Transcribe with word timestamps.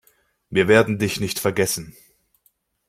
Wir 0.49 0.67
werden 0.67 0.97
Dich 0.97 1.19
nicht 1.19 1.37
vergessen. 1.37 1.95